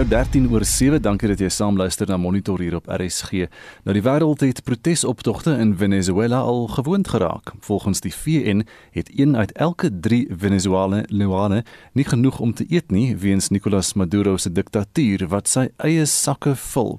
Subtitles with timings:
[0.00, 1.02] nou 13 oor 7.
[1.02, 3.50] Dankie dat jy saam luister na Monitor hier op RSG.
[3.84, 7.52] Nou die wêreld het protesoptogte in Venezuela al gewoond geraak.
[7.60, 8.62] Volgens die VN
[8.96, 14.36] het een uit elke 3 Venezuelane nie genoeg om te eet nie weens Nicolas Maduro
[14.36, 16.96] se diktatuur wat sy eie sakke vul.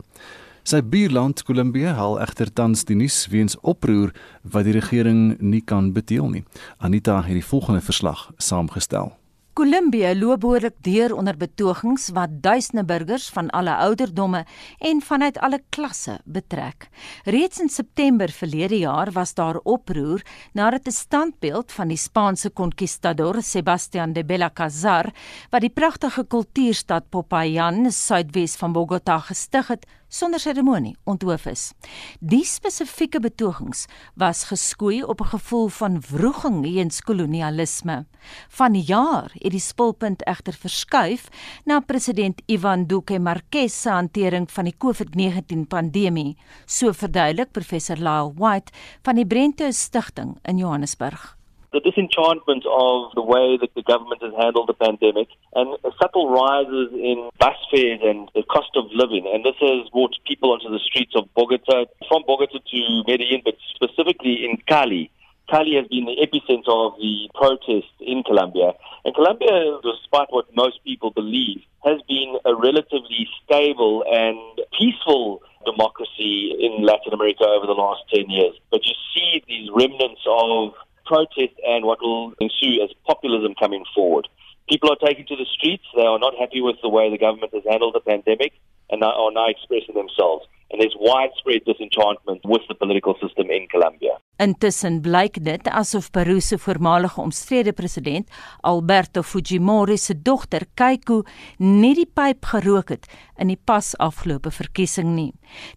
[0.63, 4.13] Sy buurland Kolumbie haal egter tans die nuus weens oproer
[4.43, 6.43] wat die regering nie kan beteel nie.
[6.77, 9.20] Anita het die volgende verslag saamgestel.
[9.52, 14.46] Kolumbie loop behoorlik deur onder betogings wat duisende burgers van alle ouderdomme
[14.80, 16.88] en vanuit alle klasse betrek.
[17.27, 23.41] Reeds in September verlede jaar was daar oproer nadat 'n standbeeld van die Spaanse konkistador
[23.41, 25.12] Sebastián de Belalcázar,
[25.50, 31.71] wat die pragtige kultuurstad Popayan suidwes van Bogota gestig het, sonder seremonie onthoof is.
[32.20, 33.88] Die spesifieke betogings
[34.20, 38.05] was geskoei op 'n gevoel van wroging teenoor kolonialisme.
[38.49, 41.29] Vanjaar het die spulpunt egter verskuif
[41.65, 48.34] na president Ivan Duque Marquez se hantering van die COVID-19 pandemie, so verduidelik professor Lyle
[48.35, 51.40] White van die Brento Stichting in Johannesburg.
[51.72, 56.91] The disenchantment of the way that the government has handled the pandemic and subtle rises
[56.91, 59.24] in bus fares and the cost of living.
[59.32, 63.55] And this has brought people onto the streets of Bogota, from Bogota to Medellin, but
[63.76, 65.09] specifically in Cali.
[65.50, 68.72] Cali has been the epicenter of the protests in Colombia.
[69.03, 74.38] And Colombia, despite what most people believe, has been a relatively stable and
[74.78, 78.56] peaceful democracy in Latin America over the last 10 years.
[78.72, 80.74] But you see these remnants of
[81.12, 84.25] protest and what will ensue as populism coming forward.
[84.72, 85.88] People are taking to the streets.
[85.97, 88.53] They are not happy with the way the government has handled the pandemic
[88.90, 90.44] and are now expressing themselves.
[90.69, 94.13] And there's widespread disenchantment with the political system in Colombia.
[94.41, 98.29] Intussen blyk dit asof Peru se voormalige omstrede president
[98.62, 101.19] Alberto Fujimori se dogter Keiko
[101.59, 103.06] nie die pyp gerook het
[103.41, 105.31] in die pas afgelope verkiesing nie.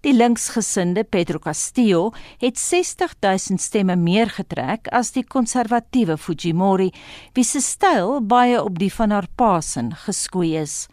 [0.05, 6.91] Die linksgesinde Pedro Castillo het 60 000 stemme meer getrek as die konservatiewe Fujimori,
[7.35, 10.87] wie se styl baie op die van haar pa se geskoei is.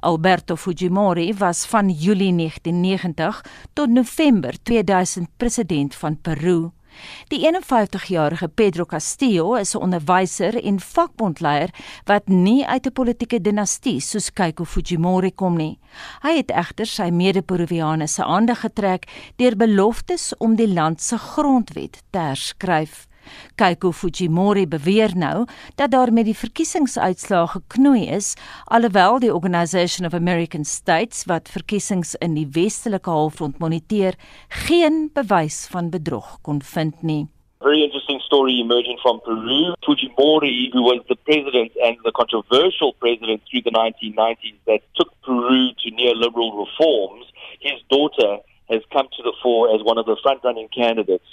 [0.00, 3.42] Alberto Fujimori was van Julie 1990
[3.72, 6.75] tot November 2000 president van Peru.
[7.28, 11.70] Die 51-jarige Pedro Castillo is 'n onderwyser en vakbondleier
[12.04, 15.78] wat nie uit 'n politieke dinastie soos Keiko Fujimori kom nie.
[16.22, 22.02] Hy het egter sy mede-Peruviane se aandag getrek deur beloftes om die land se grondwet
[22.10, 23.06] te herskryf.
[23.56, 25.44] Keiko Fujimori beweer nou
[25.76, 32.14] dat daar met die verkiesingsuitslae geknoei is, alhoewel die Organisation of American States wat verkiesings
[32.20, 34.14] in die westelike halfrond moniteer,
[34.66, 37.26] geen bewys van bedrog kon vind nie.
[37.62, 39.74] Very interesting story emerging from Peru.
[39.82, 45.72] Fujimori, who was the president and the controversial president through the 1990s that took Peru
[45.82, 47.24] to neoliberal reforms,
[47.60, 48.38] his daughter
[48.68, 51.26] has come to the fore as one of the front running candidates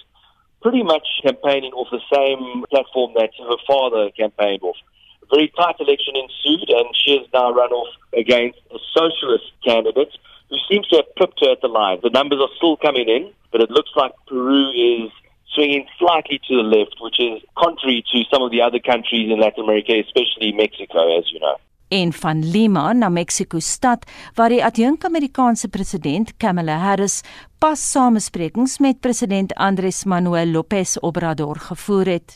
[0.64, 4.78] pretty much campaigning off the same platform that her father campaigned off.
[5.22, 10.16] A very tight election ensued, and she has now run off against a socialist candidate
[10.50, 12.00] who seems to have clipped her at the line.
[12.02, 15.12] The numbers are still coming in, but it looks like Peru is
[15.54, 19.40] swinging slightly to the left, which is contrary to some of the other countries in
[19.40, 21.58] Latin America, especially Mexico, as you know.
[21.94, 27.22] En van Lima na Mexico stad waar die adjunk-Amerikaanse president Kamala Harris
[27.62, 32.36] pas samesprekings met president Andres Manuel Lopez Obrador gevoer het.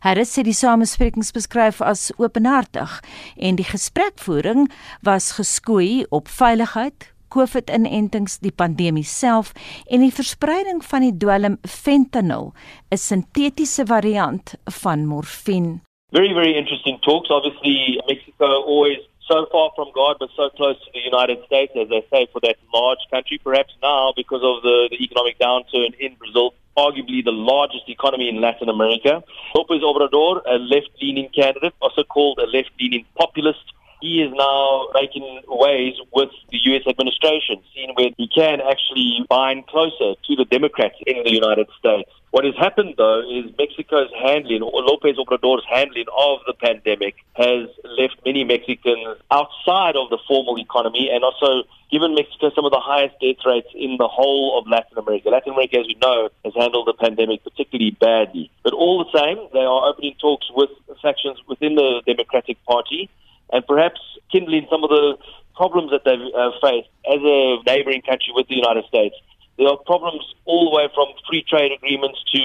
[0.00, 3.00] Harris sê die samesprekings beskryf as openhartig
[3.36, 4.64] en die gesprekvoering
[5.04, 9.52] was geskoei op veiligheid, COVID-inentings, die pandemie self
[9.90, 12.54] en die verspreiding van die dwelm fentanyl,
[12.90, 15.85] 'n sintetiese variant van morfine.
[16.12, 17.28] Very, very interesting talks.
[17.30, 21.88] Obviously, Mexico always so far from God, but so close to the United States, as
[21.88, 23.40] they say, for that large country.
[23.42, 28.40] Perhaps now, because of the, the economic downturn in Brazil, arguably the largest economy in
[28.40, 29.24] Latin America.
[29.56, 33.72] Lopez Obrador, a left leaning candidate, also called a left leaning populist.
[34.00, 36.82] He is now making waves with the U.S.
[36.86, 42.10] administration, seeing where he can actually bind closer to the Democrats in the United States.
[42.30, 47.68] What has happened, though, is Mexico's handling, or Lopez Obrador's handling of the pandemic, has
[47.98, 52.80] left many Mexicans outside of the formal economy and also given Mexico some of the
[52.80, 55.30] highest death rates in the whole of Latin America.
[55.30, 58.50] Latin America, as we know, has handled the pandemic particularly badly.
[58.64, 60.70] But all the same, they are opening talks with
[61.00, 63.08] factions within the Democratic Party
[63.52, 64.00] and perhaps
[64.32, 65.16] kindling some of the
[65.54, 69.14] problems that they've uh, faced as a neighboring country with the United States.
[69.58, 72.40] There are problems all the way from free trade agreements to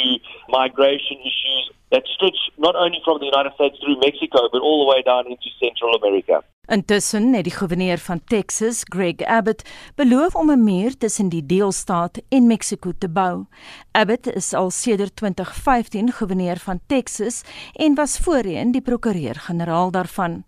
[0.50, 4.90] migration issues that stretch not only from the United States through Mexico, but all the
[4.90, 6.44] way down into Central America.
[6.72, 9.64] Intussen het die goewerneur van Texas, Greg Abbott,
[9.96, 13.46] beloof om 'n muur tussen die deelstaat en Mexiko te bou.
[13.92, 17.42] Abbott is al sedert 2015 goewerneur van Texas
[17.74, 20.44] en was voorheen die prokureur-generaal daarvan.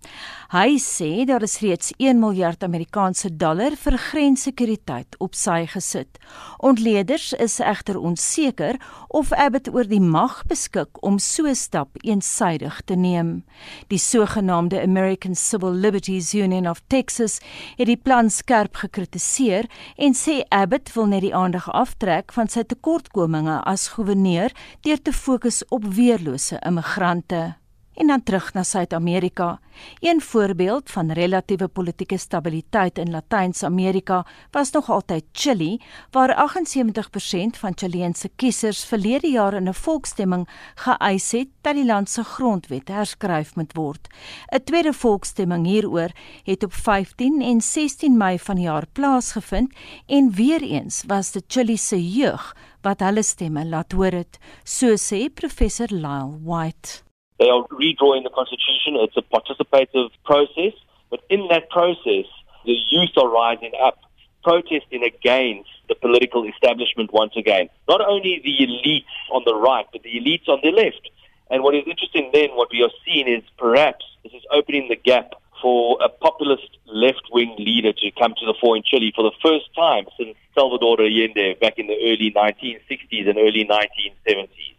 [0.48, 6.20] Hy sê daar is reeds 1 miljard Amerikaanse dollar vir grenssekuriteit op sy gesit.
[6.58, 8.76] Ontleeders is egter onseker
[9.08, 13.44] of Abbott oor die mag beskik om so 'n stap eensaidig te neem.
[13.88, 17.40] Die sogenaamde American Civil Liberties Union of Texas
[17.78, 19.66] het die plan skerp gekritiseer
[19.98, 24.52] en sê Abbott wil net die aandag aftrek van sy tekortkominge as goewerneur
[24.82, 27.63] deur te fokus op weerlose immigrante.
[27.94, 29.60] En dan terug na Suid-Amerika.
[30.00, 35.82] Een voorbeeld van relatiewe politieke stabiliteit in Latyns-Amerika was nog altyd Chili,
[36.12, 42.10] waar 78% van Chileense kiesers verlede jaar in 'n volksstemming geëis het dat die land
[42.10, 44.08] se grondwet herskryf moet word.
[44.52, 46.12] 'n Tweede volksstemming hieroor
[46.44, 49.74] het op 15 en 16 Mei vanjaar plaasgevind
[50.06, 54.96] en weer eens was dit Chili se jeug wat hulle stemme laat hoor het, so
[54.96, 57.13] sê professor Lyle White.
[57.40, 58.96] They are redrawing the constitution.
[58.98, 60.74] It's a participative process.
[61.10, 62.26] But in that process,
[62.66, 64.00] the youth are rising up,
[64.44, 67.70] protesting against the political establishment once again.
[67.88, 71.10] Not only the elites on the right, but the elites on the left.
[71.50, 74.96] And what is interesting then, what we are seeing is perhaps this is opening the
[74.96, 79.24] gap for a populist left wing leader to come to the fore in Chile for
[79.24, 84.76] the first time since Salvador Allende back in the early 1960s and early 1970s.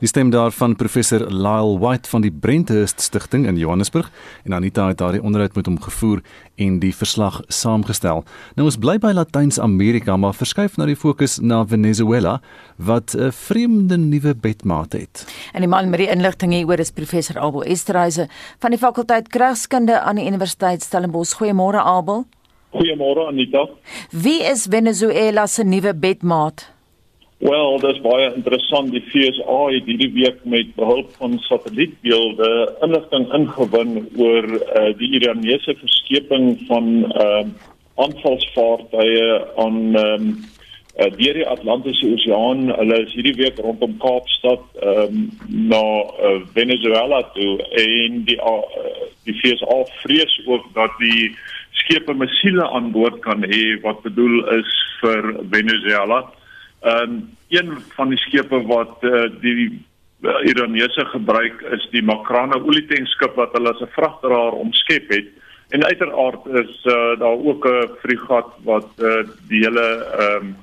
[0.00, 4.06] Die stem daarvan professor Lyle White van die Brenthurst Stichting in Johannesburg
[4.44, 6.22] en Anita het daardie onderhoud met hom gevoer
[6.56, 8.24] en die verslag saamgestel.
[8.56, 12.38] Nou ons bly by Latyns-Amerika maar verskuif na die fokus na Venezuela
[12.76, 15.26] wat 'n vreemde nuwe bedmaat het.
[15.52, 20.00] En die man met die inligting hieroor is professor Abel Esterhuise van die fakulteit Kragskunde
[20.00, 21.36] aan die Universiteit Stellenbosch.
[21.36, 22.24] Goeiemôre Abel.
[22.72, 23.68] Goeiemôre Anita.
[24.10, 26.79] Wie is Venezuela se nuwe bedmaat?
[27.40, 28.90] Wel, dit is baie interessant.
[28.92, 32.48] Die FSA het hierdie week met behulp van satellietbeelde
[32.84, 37.46] inligting ingewin oor uh, die Iranese verskeping van uh,
[37.96, 39.22] aanvalsvaartuie
[39.64, 40.26] aan um,
[41.00, 42.66] uh, deur die Atlantiese Oseaan.
[42.76, 47.54] Hulle is hierdie week rondom Kaapstad um, na uh, Venezuela toe
[47.84, 48.58] en die uh,
[49.24, 51.32] die FSA vrees ook dat die
[51.86, 56.20] skepe missiele aan boord kan hê wat bedoel is vir Venezuela.
[56.80, 59.84] Ehm um, een van die skepe wat uh, die
[60.22, 65.28] uh, Iranese gebruik is die Makrana olietankskip wat hulle as 'n vragdraer omskep het.
[65.68, 69.86] En uiteraard is uh, daar ook 'n fregat wat uh, die hele
[70.18, 70.56] ehm um,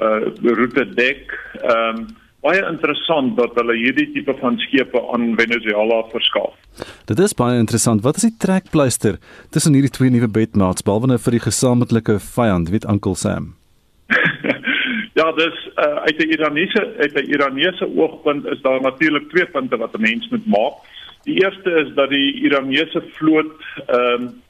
[0.00, 1.32] uh roete dek.
[1.62, 2.06] Ehm um,
[2.44, 6.52] baie interessant dat hulle hierdie tipe van skepe aan Venezuela verskaf.
[7.04, 8.02] Dit is baie interessant.
[8.02, 9.18] Wat is die trekpleister
[9.50, 13.54] tussen hierdie twee nuwe bedmaats behalwe nou vir die gesamentlike vyand, weet Uncle Sam?
[15.14, 19.76] Ja, dis uh, uit 'n Iranese uit 'n Iranese oogpunt is daar natuurlik twee punte
[19.76, 20.74] wat 'n mens moet maak.
[21.22, 24.42] Die eerste is dat die Iranese vloot ehm um,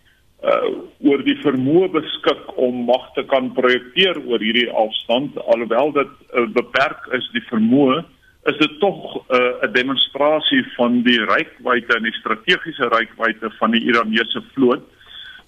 [0.45, 6.11] uh oor die vermoë beskik om mag te kan projekteer oor hierdie afstand alhoewel dit
[6.37, 8.05] uh, beperk is die vermoë
[8.53, 13.85] is dit tog 'n uh, demonstrasie van die rykwyte en die strategiese rykwyte van die
[13.85, 14.83] Iranese vloot.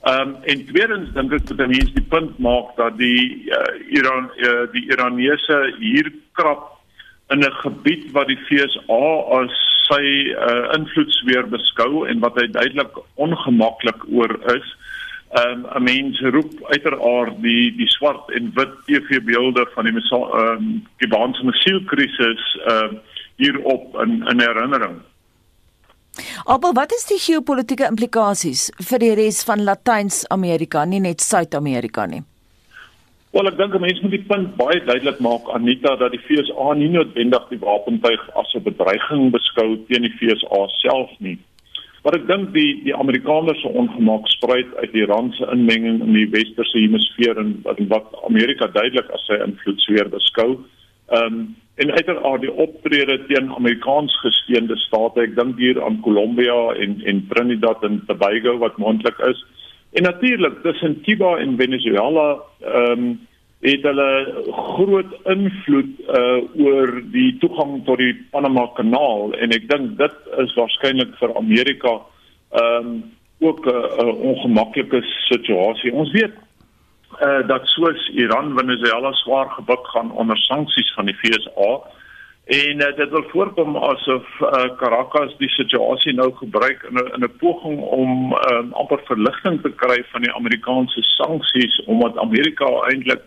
[0.07, 4.29] Ehm um, en tweedens dink ek dat mense die punt maak dat die uh, Iran
[4.39, 6.77] uh, die Iranese hier krap
[7.35, 9.09] in 'n gebied wat die FSA
[9.41, 9.57] as
[9.89, 14.69] sy uh, invloedsfeer beskou en wat hy duidelik ongemaklik oor is.
[15.35, 20.55] Ehm um, 'n mens roep uiteraard die die swart en wit TV-beelde van die ehm
[20.55, 20.71] um,
[21.03, 23.03] Kubaanse missielkrisis ehm uh,
[23.43, 25.03] hierop in in herinnering.
[26.47, 32.23] Abel, wat is die geopolitiese implikasies vir die res van Latyns-Amerika, nie net Suid-Amerika nie?
[33.37, 36.89] Wel, ek dink mense moet die punt baie duidelik maak Anita dat die FSA nie
[36.95, 41.37] noodwendig die wapentuig as 'n bedreiging beskou teen die FSA self nie.
[42.05, 46.31] Maar ek dink die die Amerikaners se ongemak spruit uit Iran se inmenging in die
[46.31, 47.61] westerse hemisfeer en
[47.93, 50.65] wat Amerika duidelik as sy invloedsfeer beskou.
[51.13, 56.57] Ehm um, en uiteraard die optrede teen Amerikaans gesteende state, ek dink hier aan Colombia
[56.81, 59.43] en en Trinidad en Tobago wat moontlik is.
[59.93, 62.29] En natuurlik tussen Cuba en Venezuela
[62.61, 63.09] ehm um,
[63.65, 64.11] het hulle
[64.53, 70.53] groot invloed uh oor die toegang tot die Panama kanaal en ek dink dit is
[70.59, 71.95] waarskynlik vir Amerika
[72.53, 72.99] ehm um,
[73.41, 75.93] ook 'n ongemaklike situasie.
[75.93, 76.33] Ons weet
[77.21, 81.81] uh, dat soos Iran Venezuela swaar gebuk gaan onder sanksies van die FSA
[82.47, 87.25] En uh, dit wil voorkom asof uh, Caracas die situasie nou gebruik in 'n in
[87.25, 93.23] 'n poging om um, amper verligting te kry van die Amerikaanse sanksies omdat Amerika eintlik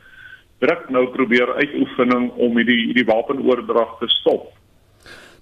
[0.60, 4.54] druk nou probeer uitoefening om hierdie hierdie wapenoordrag te stop.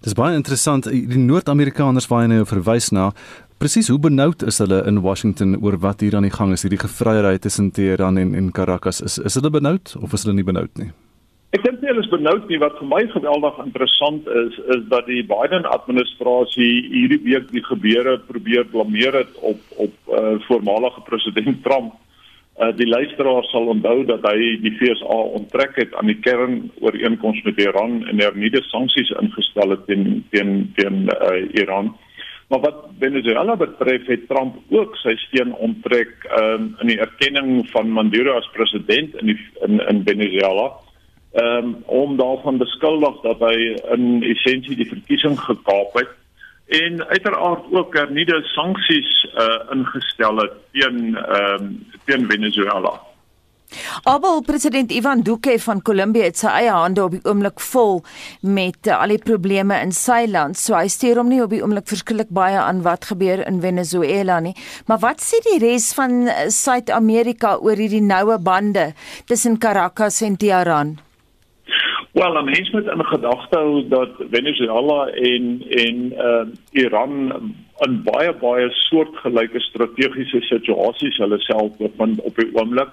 [0.05, 3.09] Dis baie interessant die Noord-Amerikaners waar jy nou verwys na
[3.57, 6.83] presies hoe benoud is hulle in Washington oor wat hier aan die gang is hierdie
[6.83, 10.69] gevryheid tussen Teheran en en Caracas is is hulle benoud of is hulle nie benoud
[10.77, 10.91] nie?
[11.55, 15.23] Ek dink hulle is benoud nie wat vir my geweldig interessant is is dat die
[15.25, 21.95] Biden administrasie hierdie week die gebeure probeer blameer het op op uh, voormalige president Trump.
[22.57, 27.59] Uh, die luisteraar sal onthou dat hy die FSA onttrek het aan die kernooreenkoms met
[27.61, 31.91] Iran en hernieude sanksies ingestel het teen teen teen uh, Iran.
[32.49, 37.91] Maar wat Venezuela betref, het Trump ook sy steun onttrek um, in die erkenning van
[37.91, 40.71] Maduro as president in die, in, in Venezuela.
[41.37, 43.57] Um, om daarvan beskuldig dat hy
[43.93, 46.15] in essensie die verkiesing gekaap het
[46.67, 51.69] en uiteraard ook hernieude sanksies uh, ingestel het teen um,
[52.05, 52.97] teen Venezuela.
[54.03, 57.99] Abel president Ivan Duque van Kolumbie het sy eie hande op die oomblik vol
[58.41, 60.59] met uh, al die probleme in sy land.
[60.59, 64.39] So hy stuur hom nie op die oomblik verskillik baie aan wat gebeur in Venezuela
[64.43, 64.55] nie.
[64.87, 68.93] Maar wat sê die res van uh, Suid-Amerika oor hierdie noue bande
[69.27, 70.97] tussen Caracas en Tehran?
[72.11, 77.33] Wel, dan mens moet in gedagte hou dat Venezuela en en uh, Iran
[77.85, 82.89] in baie baie soortgelyke strategiese situasies hulle self bevind op die oomblik.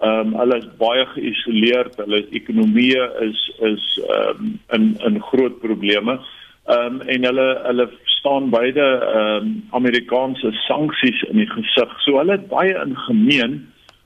[0.00, 3.40] Ehm um, hulle is baie geïsoleerd, hulle ekonomie is
[3.70, 6.20] is ehm um, in in groot probleme.
[6.66, 11.92] Ehm um, en hulle hulle staan beide ehm um, Amerikaanse sanksies in die gesig.
[12.04, 13.60] So hulle het baie in gemeen.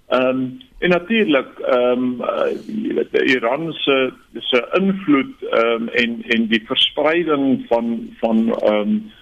[0.08, 0.44] Ehm um,
[0.84, 2.22] en natuurlik ehm um,
[2.84, 3.96] jy weet Iran se
[4.50, 7.86] se invloed ehm um, en en die verspreiding van
[8.20, 9.12] van ehm um,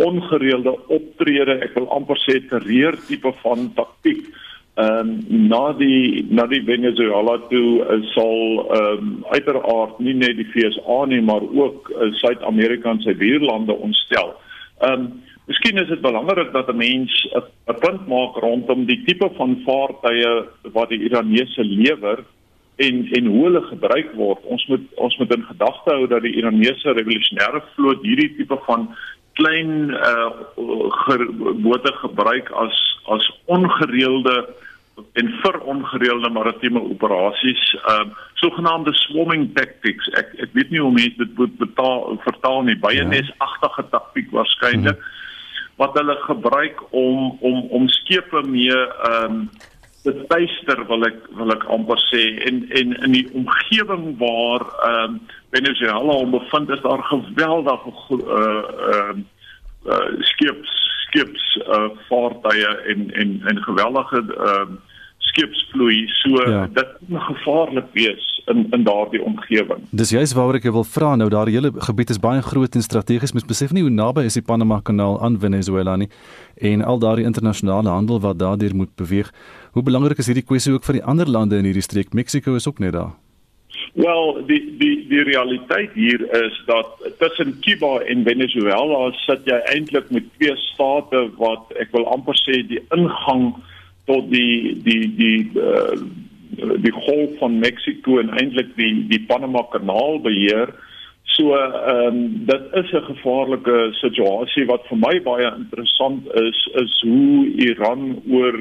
[0.00, 4.28] ongereelde optrede, ek wil amper sê terreur tipe van taktik
[4.74, 10.36] ehm um, na die na die Venezuela toe uh, sal ehm um, uiteraard nie net
[10.36, 14.36] die FSA nie maar ook uh, Suid-Amerika en sy buurlande ontstel.
[14.80, 15.10] Ehm um,
[15.50, 20.44] miskien is dit belangrik dat 'n mens 'n punt maak rondom die tipe van vaartuie
[20.72, 22.24] wat die Iranese lewer
[22.76, 24.44] en en hoe hulle gebruik word.
[24.44, 28.88] Ons moet ons moet in gedagte hou dat die Iranese revolusionêre vloot hierdie tipe van
[29.32, 30.30] klein uh
[31.66, 34.48] bote gebruik as as ongereelde
[35.12, 40.08] en vir ongereelde maritieme operasies, ehm uh, sogenaamde swarming tactics.
[40.20, 42.76] Ek ek weet nie hoe mense dit moet betaal vertaal nie.
[42.76, 43.08] Baie ja.
[43.08, 45.18] nesagtige taktiek waarskynlik mm -hmm.
[45.80, 49.50] Wat hulle gebruik om om om skepe mee ehm um,
[50.04, 52.22] te tuister wil ek wil ek amper sê.
[52.48, 55.20] En en in die omgewing waar ehm um,
[55.50, 58.60] Venezuela om bevind is daar geweldige uh
[58.92, 59.24] ehm
[59.88, 64.88] uh, uh, skeps skeps uh, vaartuie en en en geweldige ehm uh,
[65.40, 66.66] skepsvloei so ja.
[66.66, 69.82] dit kan gevaarlik wees in in daardie omgewing.
[69.90, 73.32] Dis juist waaroor ek wil vra nou daardie hele gebied is baie groot en strategies
[73.32, 76.10] mens besef nie hoe naby is die Panama kanaal aan Venezuela nie
[76.56, 79.32] en al daardie internasionale handel wat daardeur moet beweeg.
[79.72, 82.14] Hoe belangrik is hierdie kwessie ook vir die ander lande in hierdie streek?
[82.14, 83.16] Mexico is ook net daar.
[83.94, 86.86] Wel, die die die realiteit hier is dat
[87.18, 92.60] tussen Cuba en Venezuela sit jy eintlik met twee state wat ek wil amper sê
[92.70, 93.54] die ingang
[94.10, 95.94] tot die die die uh,
[96.82, 100.74] die golf van Mexico en eintlik die die Panama kanaal beheer.
[101.36, 106.94] So ehm um, dit is 'n gevaarlike situasie wat vir my baie interessant is is
[107.06, 108.56] hoe Iran oor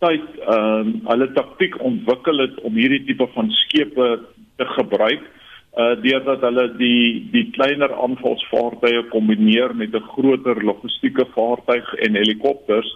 [0.00, 4.08] tyd ehm um, hulle taktik ontwikkel het om hierdie tipe van skepe
[4.56, 5.22] te gebruik
[5.78, 12.90] uh deurdat hulle die die kleiner aanvalsvaartuie kombineer met 'n groter logistieke vaartuig en helikopters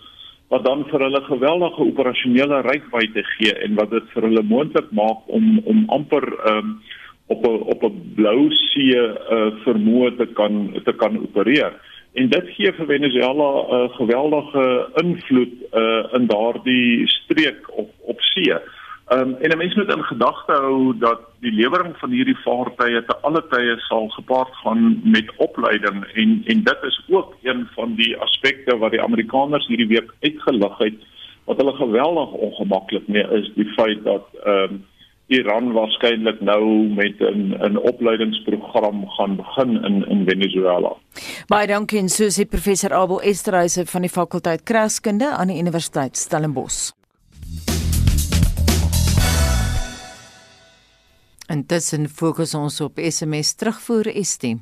[0.49, 5.25] wat dan vir hulle geweldige operasionele reikwydte gee en wat dit vir hulle moontlik maak
[5.27, 6.77] om om amper um
[7.27, 11.73] op 'n op 'n blou see uh vermoë te kan te kan opereer.
[12.15, 18.21] En dit gee vir Venezuela 'n uh, geweldige invloed uh in daardie streek op op
[18.21, 18.55] see.
[19.15, 23.05] Ehm um, en 'n mens moet in gedagte hou dat die lewering van hierdie vaartuie
[23.05, 27.95] te alle tye sal gepaard gaan met opleiding en en dit is ook een van
[27.95, 30.99] die aspekte wat die Amerikaners hierdie week uitgelig het
[31.45, 34.85] wat hulle geweldig ongemaklik mee is die feit dat ehm um,
[35.27, 40.93] Iran waarskynlik nou met 'n 'n opleidingsprogram gaan begin in in Venezuela.
[41.47, 47.04] Baie dankie en Susie professor Abel Esterhuise van die fakulteit Kraskunde aan die Universiteit Stellenbosch.
[51.53, 54.55] Intussen fokus ons op SMS terugvoer ST.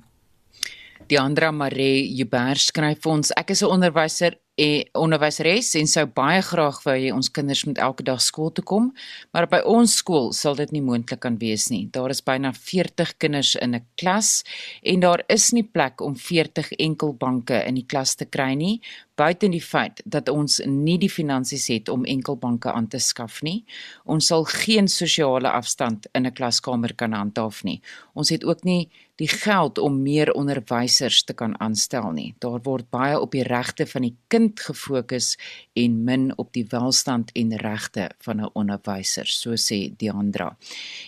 [1.07, 6.43] Die Andra Maree Jubber skryf ons ek is 'n onderwyser en onderwyseres en sou baie
[6.45, 8.91] graag wou hê ons kinders moet elke dag skool toe kom,
[9.35, 11.87] maar by ons skool sal dit nie moontlik kan wees nie.
[11.95, 14.45] Daar is byna 40 kinders in 'n klas
[14.83, 18.81] en daar is nie plek om 40 enkelbanke in die klas te kry nie,
[19.17, 23.65] buite die feit dat ons nie die finansies het om enkelbanke aan te skaf nie.
[24.05, 27.81] Ons sal geen sosiale afstand in 'n klaskamer kan handhaaf nie.
[28.15, 32.35] Ons het ook nie die geld om meer onderwysers te kan aanstel nie.
[32.39, 35.39] Daar word baie op die regte van die kind gefokus
[35.73, 40.57] en min op die welstand en regte van 'n onderwyser, so sê Diandra.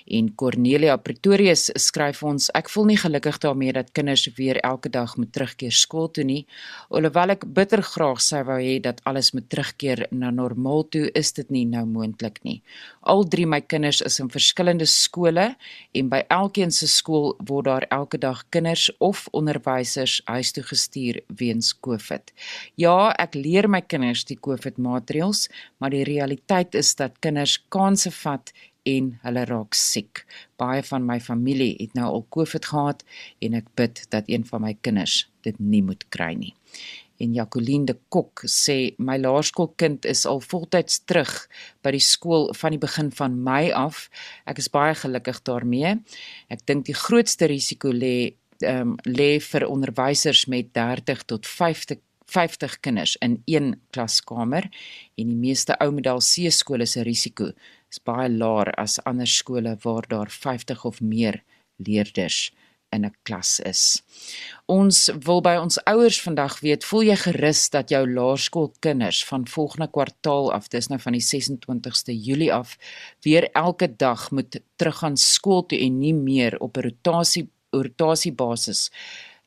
[0.07, 5.17] En Cornelia Pretorius skryf ons: Ek voel nie gelukkig daarmee dat kinders weer elke dag
[5.17, 6.47] moet terugkeer skool toe nie,
[6.91, 11.33] alhoewel ek bitter graag sou wou hê dat alles moet terugkeer na normaal toe, is
[11.33, 12.63] dit nie nou moontlik nie.
[13.03, 15.57] Al drie my kinders is in verskillende skole
[15.93, 21.21] en by elkeen se skool word daar elke dag kinders of onderwysers huis toe gestuur
[21.39, 22.33] weens COVID.
[22.81, 28.13] Ja, ek leer my kinders die COVID maatreëls, maar die realiteit is dat kinders kansse
[28.23, 28.53] vat
[28.85, 30.25] en hulle raak siek.
[30.61, 33.05] Baie van my familie het nou al COVID gehad
[33.45, 36.53] en ek bid dat een van my kinders dit nie moet kry nie.
[37.23, 41.33] En Jacqueline de Kok sê my laerskoolkind is al voltyds terug
[41.85, 44.09] by die skool van die begin van Mei af.
[44.51, 45.95] Ek is baie gelukkig daarmee.
[46.51, 51.99] Ek dink die grootste risiko lê ehm um, lê vir onderwysers met 30 tot 50
[52.27, 54.69] 50 kinders in een klaskamer
[55.15, 57.53] en die meeste ou model C skole se risiko
[57.91, 61.43] is baie laer as ander skole waar daar 50 of meer
[61.77, 62.53] leerders
[62.95, 64.03] in 'n klas is.
[64.67, 69.89] Ons wil by ons ouers vandag weet, voel jy gerus dat jou laerskoolkinders van volgende
[69.91, 72.79] kwartaal af, dis nou van die 26ste Julie af,
[73.23, 78.91] weer elke dag moet teruggaan skool toe en nie meer op 'n rotasie rotasiebasis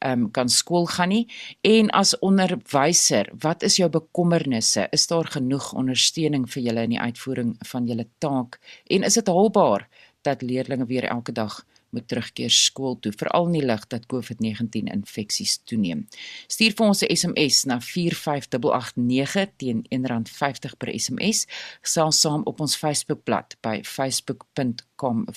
[0.05, 1.25] um, kan skool gaan nie
[1.61, 7.01] en as onderwyser wat is jou bekommernisse is daar genoeg ondersteuning vir julle in die
[7.01, 9.87] uitvoering van julle taak en is dit haalbaar
[10.27, 14.89] dat leerders weer elke dag moet terugkeer skool toe veral in die lig dat COVID-19
[14.91, 16.05] infeksies toeneem.
[16.51, 21.47] Stuur vir ons 'n SMS na 45889 teen R1.50 per SMS.
[21.81, 24.77] Gesels saam op ons Facebookblad by facebook.com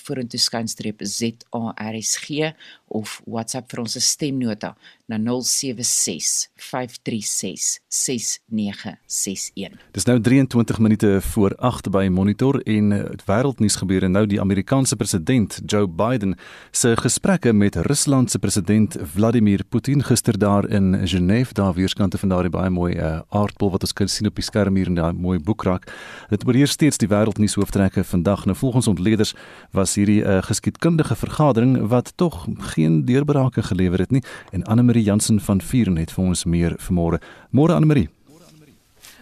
[0.03, 2.53] vorentoe skynstreep ZARSG
[2.91, 4.73] of WhatsApp vir ons stemnota
[5.11, 9.77] na 076 536 6961.
[9.95, 14.95] Dis nou 23 minute voor 8 by Monitor en dit wêreldnuus gebeure nou die Amerikaanse
[14.95, 16.35] president Joe Biden
[16.71, 22.29] se gesprekke met Rusland se president Vladimir Putin gister daar in Genève daar weerskante van
[22.29, 25.13] daardie baie mooi uh, aardbol wat ons kan sien op die skerm hier in daai
[25.13, 25.87] mooi boekrak.
[26.29, 28.45] Dit oorheer steeds die wêreldnuus hooftrekke vandag.
[28.45, 29.35] Nou volgens ontleeders
[29.71, 35.03] was hierdie 'n uh, geskiedkundige vergadering wat tog geen deurbrake gelewer het nie en Anne-Marie
[35.03, 37.19] Jansen van Vuren het vir ons meer vanmôre.
[37.51, 38.09] Môre Anne-Marie.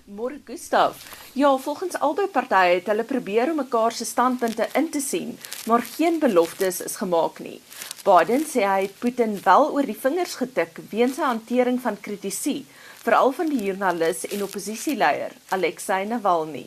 [0.06, 0.96] Môre Gustaf.
[1.34, 5.82] Ja, volgens albei partye het hulle probeer om mekaar se standpunte in te sien, maar
[5.82, 7.62] geen beloftes is gemaak nie.
[8.04, 12.66] Biden sê hy het Putin wel oor die vingers getik weens sy hantering van kritisie,
[13.06, 16.66] veral van die joernalis en oppositieleier Alexei Navalny.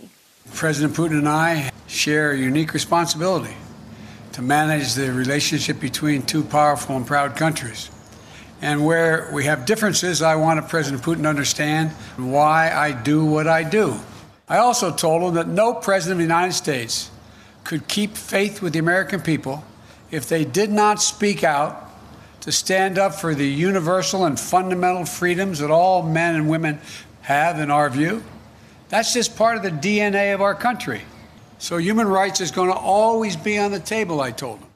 [0.51, 3.55] President Putin and I share a unique responsibility
[4.33, 7.91] to manage the relationship between two powerful and proud countries.
[8.61, 13.49] And where we have differences, I want President Putin to understand why I do what
[13.49, 13.97] I do.
[14.49, 17.11] I also told him that no president of the United States
[17.65, 19.65] could keep faith with the American people
[20.11, 21.91] if they did not speak out
[22.43, 26.81] to stand up for the universal and fundamental freedoms that all men and women
[27.23, 28.23] have, in our view.
[28.93, 31.01] That's just part of the DNA of our country.
[31.59, 34.69] So human rights is going to always be on the table, I told him.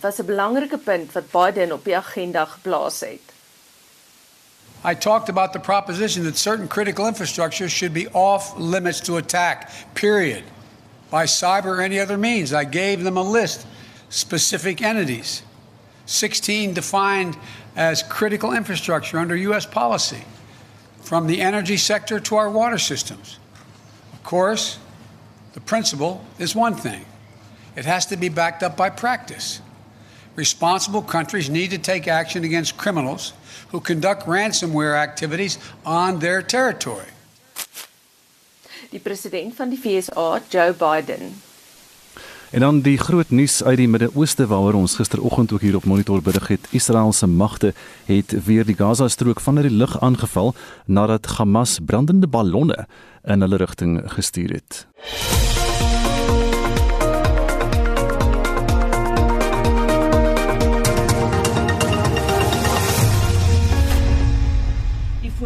[0.00, 3.20] Was 'n belangrike punt wat Biden op die agenda geplaas het.
[4.84, 9.68] I talked about the proposition that certain critical infrastructure should be off limits to attack,
[9.94, 10.44] period,
[11.10, 12.52] by cyber or any other means.
[12.52, 13.66] I gave them a list,
[14.08, 15.42] specific entities,
[16.06, 17.36] 16 defined
[17.76, 19.66] as critical infrastructure under U.S.
[19.66, 20.24] policy,
[21.02, 23.38] from the energy sector to our water systems.
[24.12, 24.78] Of course,
[25.52, 27.04] the principle is one thing.
[27.76, 29.60] It has to be backed up by practice.
[30.34, 33.34] Responsible countries need to take action against criminals
[33.68, 37.06] who conduct ransomware activities on their territory.
[38.90, 41.32] Die president van die FSA, Joe Biden.
[42.52, 46.22] En dan die groot nuus uit die Midde-Ooste waaroor ons gisteroggend ook hier op Monitor
[46.22, 46.68] berig het.
[46.70, 47.72] Israel se magte
[48.04, 52.86] het weer die Gaza-strook vanuit die lug aangeval nadat Hamas brandende ballonne
[53.24, 54.86] in hulle rigting gestuur het.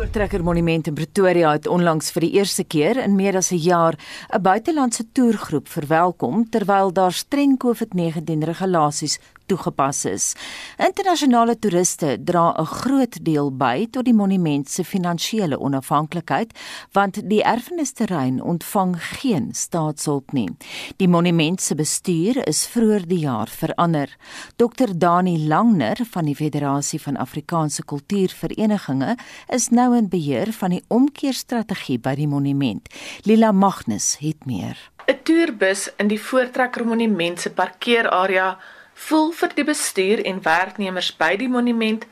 [0.06, 3.94] Voortrekkermonument in Pretoria het onlangs vir die eerste keer in meer as 'n jaar
[4.30, 10.34] 'n buitelandse toergroep verwelkom terwyl daar streng COVID-19 regulasies toegepas is.
[10.78, 16.58] Internasionale toeriste dra 'n groot deel by tot die monument se finansiële onafhanklikheid,
[16.92, 20.50] want die erfenisterrein ontvang geen staatshulp nie.
[20.96, 24.16] Die monument se bestuur is vroeër die jaar verander.
[24.56, 29.14] Dr Dani Langner van die Federasie van Afrikaanse Kultuurverenigings
[29.48, 32.88] is nou in beheer van die omkeerstrategie by die monument.
[33.24, 34.76] Lila Magnus het meer.
[35.06, 38.58] 'n Toerbus in die Voortrekker Monument se parkeerarea
[38.94, 42.06] voel vir die bestuur en werknemers by die monument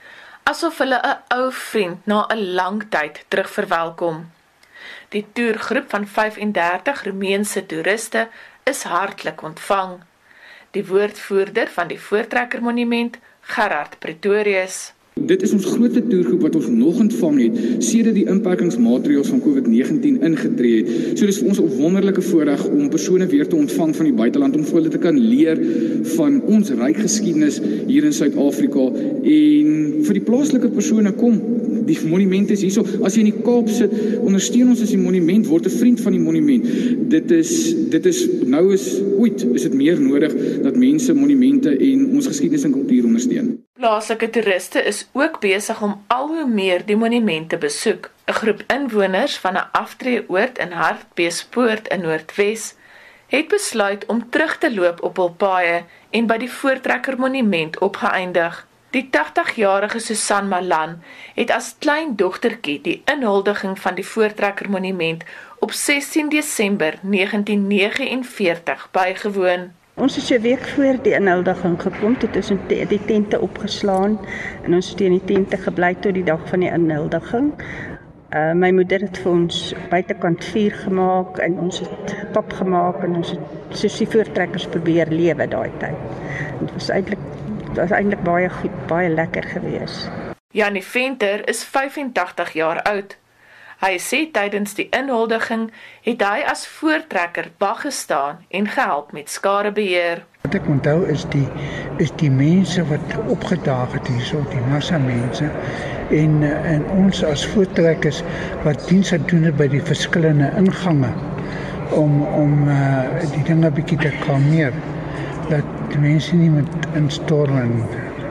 [0.50, 4.30] asof hulle 'n ou vriend na 'n lang tyd terug verwelkom.
[5.08, 8.28] Die toergroep van 35 Roemeense toeriste
[8.64, 10.02] is hartlik ontvang.
[10.70, 16.66] Die woordvoerder van die Voortrekker Monument, Gerard Pretorius, Dit is ons grootste toergroep wat ons
[16.74, 21.14] nog ontvang het sedert die inperkingsmaatreëls van COVID-19 ingetree het.
[21.14, 24.56] So dis vir ons 'n wonderlike voorreg om persone weer te ontvang van die buiteland
[24.56, 25.56] om vir hulle te kan leer
[26.16, 28.90] van ons ryk geskiedenis hier in Suid-Afrika
[29.22, 29.68] en
[30.02, 31.40] vir die plaaslike persone kom
[31.86, 32.84] die monument is hierso.
[33.04, 36.12] As jy in die Kaap sit, ondersteun ons as die monument word 'n vriend van
[36.12, 36.64] die monument.
[37.08, 42.10] Dit is dit is nou is ooit is dit meer nodig dat mense monumente en
[42.10, 43.58] ons geskiedenis en kultuur ondersteun.
[43.84, 48.06] Plaaslike toeriste is ook besig om al hoe meer die monumente besoek.
[48.26, 52.74] 'n Groep inwoners van 'n aftreeoord in Hartbeespoort in Noordwes
[53.26, 58.66] het besluit om terug te loop op hul paaie en by die Voortrekker Monument opgeëindig.
[58.90, 61.02] Die 80-jarige Susan Malan
[61.34, 65.24] het as klein dogtertjie die inhuldiging van die Voortrekker Monument
[65.58, 69.72] op 16 Desember 1949 bygewoon.
[70.04, 74.18] Ons het 'n week voor die inhuldiging gekom, het ons die tente opgeslaan
[74.62, 77.52] en ons het in die tente gebly tot die dag van die inhuldiging.
[78.30, 83.16] Uh my moeder het vir ons buitekant vuur gemaak en ons het pap gemaak en
[83.16, 85.96] ons het soos die voortrekkers probeer lewe daai tyd.
[86.60, 87.24] Dit was eintlik
[87.66, 90.10] dit was eintlik baie goed, baie lekker geweest.
[90.50, 93.16] Janie Venter is 85 jaar oud.
[93.84, 95.66] Hy sê tydens die inhuldiging
[96.06, 100.22] het hy as voortrekker bag gestaan en gehelp met skadebeheer.
[100.46, 101.44] Wat ek onthou is die
[102.00, 105.50] is die mense wat opgedaag het hierso, die massa mense
[106.20, 108.22] en en ons as voortrekkers
[108.64, 111.12] wat diens doen by die verskillende ingange
[111.92, 113.04] om om uh,
[113.36, 114.72] die dinge bietjie te kalmeer
[115.52, 117.76] dat die mense nie met instorm en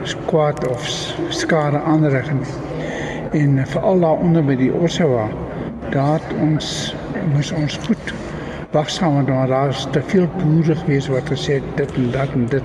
[0.02, 0.90] skwaad of
[1.30, 2.58] skade aanrig nie
[3.34, 5.30] en veral daar onder by die Ossewa
[5.90, 6.94] daar ons
[7.32, 8.14] moes ons goed
[8.74, 12.62] wagsaam want daar is te veel boere gewees wat gesê dit en dat en dit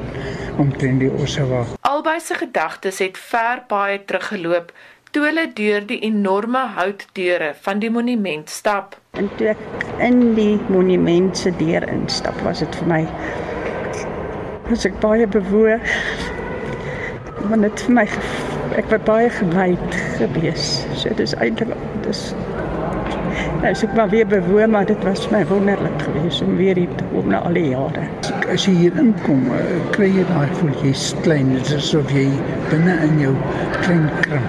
[0.57, 1.65] omtrent die Ossewa.
[1.81, 4.71] Albei se gedagtes het ver baie teruggeloop
[5.11, 8.97] toe hulle deur die enorme houtdeure van die monument stap.
[9.17, 13.01] En toe ek in die monument se deur instap, was dit vir my
[14.69, 15.93] was ek baie bewoog.
[17.49, 18.05] Want dit vir my
[18.77, 20.69] ek was baie gewyd gewees.
[21.01, 21.73] So dis eintlik
[22.05, 22.29] dis
[23.59, 26.93] Nou is ek maar weer bewoon, maar dit was my wonderlik geweest om weer hier
[26.95, 28.05] te kom na al die jare.
[28.53, 32.23] As jy hier inkom, eh, kry jy daai gevoel jy's klein, dit is asof jy
[32.69, 33.33] binne in jou
[33.81, 34.47] klein kring.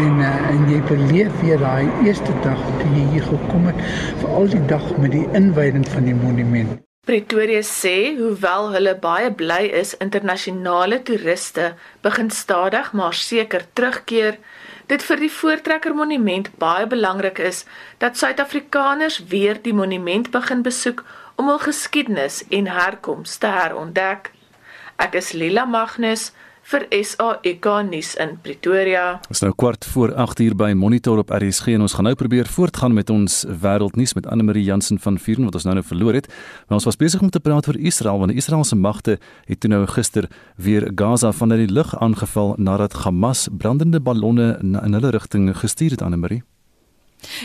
[0.00, 3.86] En uh, en jy beleef weer daai eerste dag toe jy hier gekom het,
[4.24, 6.74] veral die dag met die inwyding van die monument.
[7.04, 11.66] Pretoria sê hoewel hulle baie bly is internasionale toeriste
[12.06, 14.38] begin stadig maar seker terugkeer
[14.92, 17.66] dit vir die Voortrekker Monument baie belangrik is
[18.00, 21.04] dat Suid-Afrikaners weer die monument begin besoek
[21.36, 24.32] om hul geskiedenis en herkoms te herontdek.
[24.96, 26.30] Ek is Lila Magnus
[26.64, 29.18] vir SAK nuus in Pretoria.
[29.28, 32.48] Ons nou kwart voor 8 uur by Monitor op RSG en ons gaan nou probeer
[32.48, 36.16] voortgaan met ons wêreldnuus met Anne Marie Jansen van Vuren wat ons nou nou verloor
[36.16, 36.30] het.
[36.68, 39.70] Maar ons was besig om te praat oor Israel want die Israeliese magte het toe
[39.74, 45.52] nou gister weer Gaza vanuit die lug aangeval nadat Hamas brandende ballonne in hulle rigting
[45.56, 46.42] gestuur het Anne Marie.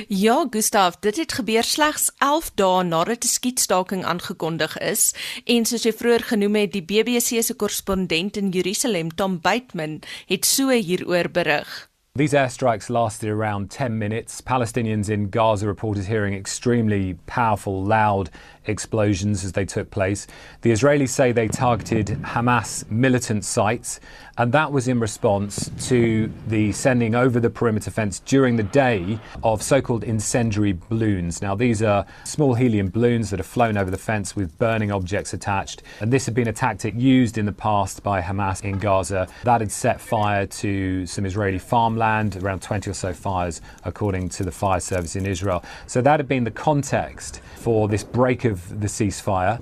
[0.08, 5.14] Ja, Gustav, dit het gebeur slegs 11 dae nadat die skietstaking aangekondig is
[5.46, 10.46] en soos jy vroeër genoem het, die BBC se korrespondent in Jerusalem, Tom Bateman, het
[10.46, 11.90] so hieroor berig.
[12.16, 14.42] These airstrikes lasted around 10 minutes.
[14.42, 18.30] Palestinians in Gaza reported hearing extremely powerful, loud
[18.70, 20.28] explosions as they took place.
[20.62, 24.00] The Israelis say they targeted Hamas militant sites,
[24.38, 29.20] and that was in response to the sending over the perimeter fence during the day
[29.44, 31.42] of so called incendiary balloons.
[31.42, 35.34] Now, these are small helium balloons that are flown over the fence with burning objects
[35.34, 39.28] attached, and this had been a tactic used in the past by Hamas in Gaza.
[39.44, 44.44] That had set fire to some Israeli farmland, around 20 or so fires, according to
[44.44, 45.64] the fire service in Israel.
[45.88, 49.60] So that had been the context for this break of the ceasefire.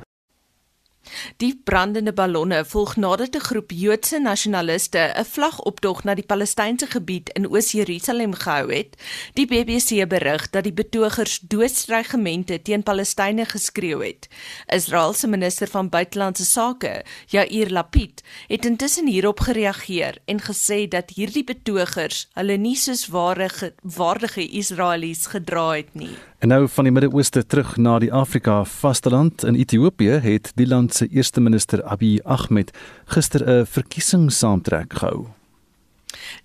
[1.37, 7.29] Die brandende ballonne volg nadat 'n groep Joodse nasionaliste 'n vlagoptog na die Palestynse gebied
[7.29, 8.95] in Oos-Jerusalem gehou het.
[9.33, 14.27] Die BBC berig dat die betogers doodstrygemente teen Palestynë geskreeu het.
[14.65, 21.09] Israel se minister van buitelandse sake, Yair Lapid, het intussen hierop gereageer en gesê dat
[21.09, 26.17] hierdie betogers hulle nie soos ware waardige Israelies gedra het nie.
[26.37, 30.93] En nou van die Midde-Ooste terug na die Afrika vasteland in Ethiopië het die land
[30.93, 32.69] se eerste minister Abiy Ahmed
[33.05, 35.27] gister 'n verkiesingssaamtrek gehou.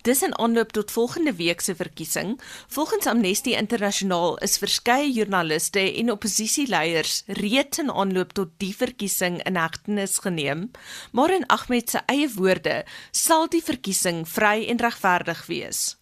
[0.02, 2.40] Dis in aanloop tot volgende week se verkiesing.
[2.66, 9.56] Volgens Amnesty Internasionaal is verskeie joernaliste en oppositieleiers reeds in aanloop tot die verkiesing in
[9.56, 10.70] hegtenis geneem,
[11.12, 16.01] maar in Ahmed se eie woorde sal die verkiesing vry en regverdig wees.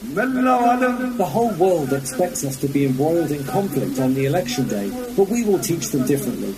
[0.00, 5.28] The whole world expects us to be embroiled in conflict on the election day, but
[5.28, 6.54] we will teach them differently.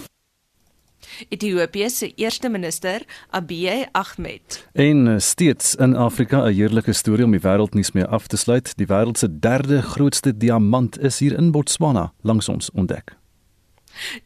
[1.29, 4.67] Ethiopië se eerste minister, Abiy Ahmed.
[4.73, 8.77] En eh, steeds in Afrika 'n heerlike storie om die wêreldnuus mee af te sluit.
[8.77, 13.22] Die wêreld se derde grootste diamant is hier in Botswana langs ons ontdek.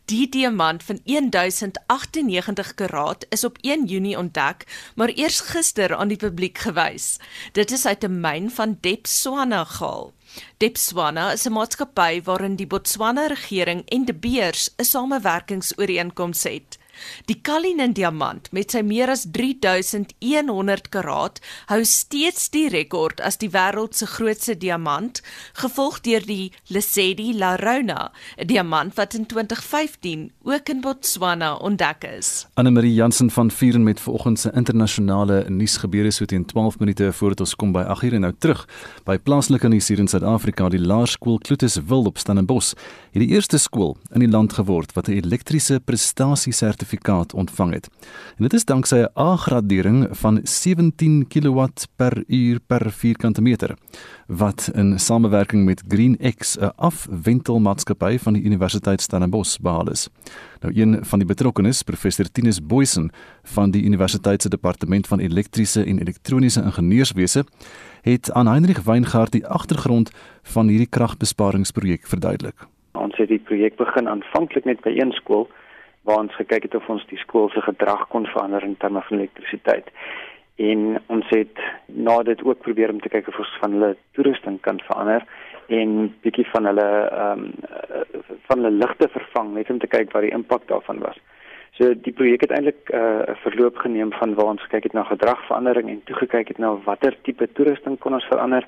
[0.04, 6.16] Die diamant van 1098 karaat is op 1 Junie ontdek, maar eers gister aan die
[6.16, 7.18] publiek gewys.
[7.52, 10.12] Dit is uit 'n myn van Debswana gehaal.
[10.56, 16.78] Debswana is 'n maatskappy waarin die Botswana regering en De Beers 'n samewerkingsooreenkoms het.
[17.26, 23.50] Die Cullinan diamant met sy meer as 3100 karaat hou steeds die rekord as die
[23.50, 25.22] wêreld se grootste diamant,
[25.54, 32.04] gevolg deur die Lesedi La Rona, 'n diamant wat in 2015 ook in Botswana ontdek
[32.04, 32.46] is.
[32.54, 37.40] Anne Marie Jansen van Vieren met vanoggend se internasionale nuusgebeure so teen 12 minute voordat
[37.40, 38.68] ons kom by 8:00 en nou terug
[39.04, 42.70] by plaaslike nuus hier in Suid-Afrika, die Laerskool Kloetes Wild op Stellenbosch,
[43.12, 47.88] het die eerste skool in die land geword wat 'n elektriese prestasie sertifikaat ontvang het.
[48.36, 53.76] En dit is danksy 'n A-gradering van 17 kW per uur per vierkante meter
[54.26, 60.08] wat in samewerking met GreenX 'n afwentelmaatskappy van die Universiteit Stellenbosch behaal is.
[60.60, 63.10] Nou een van die betrokkenes, professor Tinus Boysen
[63.42, 67.44] van die Universiteit se departement van elektriese en elektroniese ingenieurswese,
[68.02, 70.10] het aan Heinrich Weingart die agtergrond
[70.42, 72.66] van hierdie kragbesparingsprojek verduidelik.
[72.92, 75.48] Ons het die projek begin aanvanklik net by een skool
[76.06, 79.18] waar ons gekyk het of ons die skool se gedrag kon verander in terme van
[79.18, 79.90] elektrisiteit.
[80.56, 84.60] En ons het na dit ook probeer om te kyk of ons van hulle toerusting
[84.60, 85.26] kan verander
[85.68, 87.52] en bietjie van hulle ehm um,
[88.46, 91.18] van hulle ligte vervang net om te kyk wat die impak daarvan was.
[91.76, 94.92] So die projek het eintlik eh, 'n uh, verloop geneem van waar ons gekyk het
[94.92, 98.64] na gedragverandering en toe gekyk het na watter tipe toerusting kon ons verander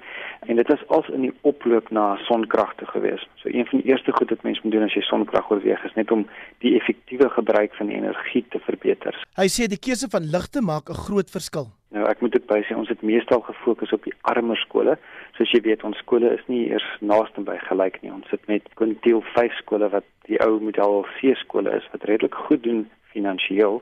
[0.47, 3.27] en dit was als in die oploop na sonkragte gewees.
[3.35, 5.95] So een van die eerste goed wat mense moet doen as jy sonkrag oorweeg is
[5.95, 9.17] net om die effektiewe gebruik van die energie te verbeter.
[9.37, 11.78] Hy sê die keuse van ligte maak 'n groot verskil.
[11.96, 14.98] Nou ek moet dit bysê ons het meestal gefokus op die armer skole.
[15.38, 18.12] Soos jy weet ons skole is nie eers naaste by gelyk nie.
[18.12, 22.37] Ons sit met kwintiel 5 skole wat die ou model C skole is wat redelik
[22.48, 23.81] goed doen finansiëel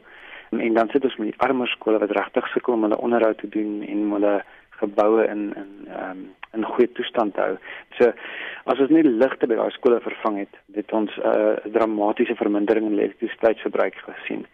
[0.52, 3.42] en, en dan sit ons met die armer skole wat regtig sukkel om hulle onderhoud
[3.42, 4.36] te doen en hulle
[4.78, 6.22] geboue in in um,
[6.54, 7.56] in goeie toestand te hou.
[7.98, 8.12] So
[8.70, 12.86] as ons nie ligte by daai skole vervang het, het ons 'n uh, dramatiese vermindering
[12.86, 14.46] in elektrisiteitsverbruik gesien.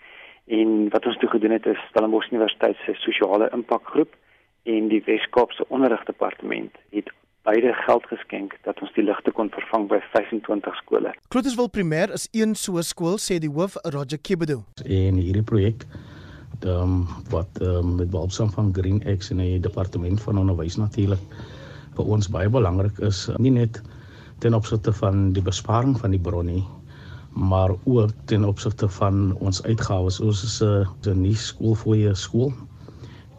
[0.46, 4.14] En wat ons toe gedoen het is Stellenbosch Universiteit se sosiale impakgroep
[4.62, 7.10] en die Wes-Kaapse Onderrigdepartement het
[7.42, 11.14] beide geld geskenk dat ons die ligte kon vervang by 25 skole.
[11.34, 14.62] Kloterswil Primêr is een so skool sê die hoof Roger Kibedo.
[14.86, 15.86] En hierdie projek
[16.66, 21.22] um, wat um, met behulpsaam van GreenX en die departement van onderwys natuurlik
[21.96, 23.82] vir ons baie belangrik is, nie net
[24.42, 26.62] ten opsigte van die besparing van die bron nie,
[27.32, 30.20] maar ook ten opsigte van ons uitgawes.
[30.20, 32.52] Ons is 'n nuwe skoolfooie skool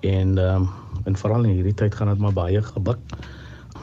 [0.02, 0.70] en um,
[1.04, 3.00] en veral in hierdie tyd gaan dit maar baie gebuk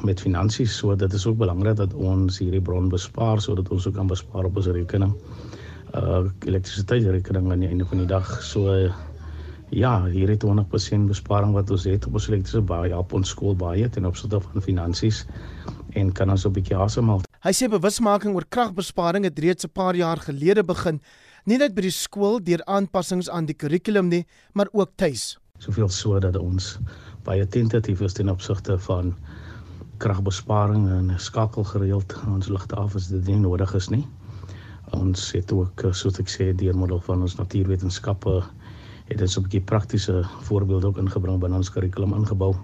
[0.02, 0.76] met finansies.
[0.76, 4.44] So dit is ook belangrik dat ons hierdie bron bespaar sodat ons ook kan bespaar
[4.44, 5.14] op ons rekening
[5.94, 8.42] uh elektrisiteitsrekening aan die einde van die dag.
[8.42, 8.92] So uh,
[9.70, 13.88] ja hierdie 20% besparing wat ons het op ons elektriese baie help ons skool baie
[13.88, 15.26] ten opsigte van finansies
[15.94, 19.96] en kan ons 'n bietjie asemhaal Hy sê bewusmaking oor kragbesparing het reeds 'n paar
[19.96, 21.00] jaar gelede begin,
[21.46, 25.38] nie net by die skool deur aanpassings aan die kurrikulum nie, maar ook tuis.
[25.58, 26.78] Soveel so dat ons
[27.24, 29.16] baie tentatief is ten opsigte van
[29.98, 34.06] kragbesparing en skakel gereeld ons ligte af as dit nie nodig is nie.
[34.92, 38.44] Ons het ook soos ek sê deur middel van ons natuurwetenskappe
[39.08, 42.54] het ons 'n bietjie praktiese voorbeelde ook ingebring binne ons kurrikulum ingebou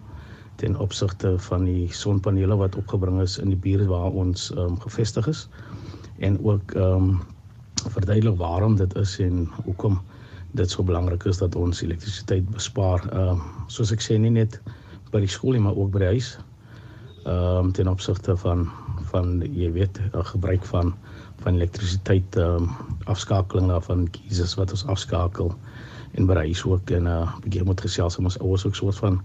[0.57, 5.29] ten opsigte van die sonpanele wat opgebring is in die buurt waar ons um, gevestig
[5.33, 5.49] is
[6.19, 7.19] en ook ehm um,
[7.92, 10.01] verduidelik waarom dit is en hoekom
[10.57, 13.05] dit so belangrik is dat ons elektrisiteit bespaar.
[13.12, 14.61] Ehm um, soos ek sê nie net
[15.12, 16.37] by die skool nie maar ook by die huis.
[17.25, 18.69] Ehm um, ten opsigte van
[19.12, 20.01] van jy weet
[20.33, 20.95] gebruik van
[21.45, 25.53] van elektrisiteit ehm um, afskakeling daarvan kieses wat ons afskakel
[26.16, 28.75] en by die huis ook en 'n uh, bietjie moet gesels met ons ouers ook
[28.75, 29.21] soort van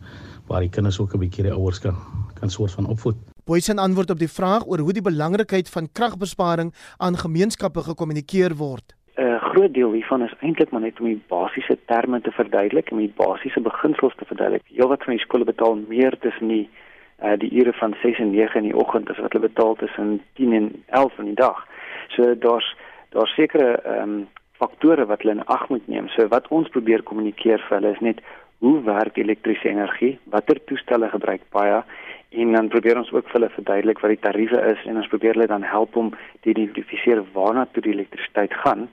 [0.52, 1.96] waar die kinders ook 'n bietjie die ouers kan
[2.40, 3.18] kan soort van opvoed.
[3.46, 8.96] Boysen antwoord op die vraag oor hoe die belangrikheid van kragbesparing aan gemeenskappe gekommunikeer word.
[9.18, 12.92] 'n uh, Groot deel hiervan is eintlik maar net om die basiese terme te verduidelik
[12.92, 14.64] en die basiese beginsels te verduidelik.
[14.66, 16.70] Heelwat van die skole betaal meer tussen die
[17.24, 20.22] uh die ure van 6 en 9 in die oggend as wat hulle betaal tussen
[20.34, 21.68] 10 en 11 in die dag.
[22.16, 22.76] So daar's
[23.10, 24.28] daar's sekere ehm um,
[24.62, 26.08] faktore wat hulle in ag moet neem.
[26.08, 28.22] So wat ons probeer kommunikeer vir hulle is net
[28.62, 31.82] hoe werk elektriese energie, watter toestelle gebruik baie
[32.42, 35.36] en dan probeer ons ook vir hulle verduidelik wat die tariewe is en ons probeer
[35.36, 38.88] hulle dan help om te identifiseer waarna toe die elektrisiteit gaan.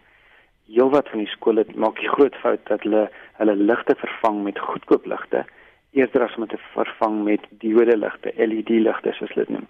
[0.73, 3.07] Heelwat van die skole maak die groot fout dat hulle
[3.39, 5.45] hulle ligte vervang met goedkoop ligte
[5.97, 9.67] eerder as om te vervang met diode ligte, LED ligte soos hulle dit noem.